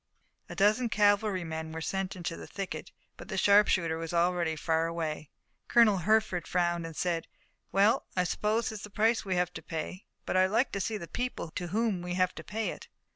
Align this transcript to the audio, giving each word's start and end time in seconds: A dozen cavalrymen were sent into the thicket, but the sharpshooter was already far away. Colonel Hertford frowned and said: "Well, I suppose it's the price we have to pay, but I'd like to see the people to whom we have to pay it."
A 0.49 0.55
dozen 0.55 0.89
cavalrymen 0.89 1.71
were 1.71 1.79
sent 1.79 2.15
into 2.15 2.35
the 2.35 2.47
thicket, 2.47 2.91
but 3.17 3.27
the 3.27 3.37
sharpshooter 3.37 3.99
was 3.99 4.15
already 4.15 4.55
far 4.55 4.87
away. 4.87 5.29
Colonel 5.67 5.97
Hertford 5.99 6.47
frowned 6.47 6.87
and 6.87 6.95
said: 6.95 7.27
"Well, 7.71 8.07
I 8.17 8.23
suppose 8.23 8.71
it's 8.71 8.81
the 8.81 8.89
price 8.89 9.23
we 9.23 9.35
have 9.35 9.53
to 9.53 9.61
pay, 9.61 10.05
but 10.25 10.35
I'd 10.35 10.47
like 10.47 10.71
to 10.71 10.81
see 10.81 10.97
the 10.97 11.07
people 11.07 11.51
to 11.51 11.67
whom 11.67 12.01
we 12.01 12.15
have 12.15 12.33
to 12.33 12.43
pay 12.43 12.69
it." 12.71 12.87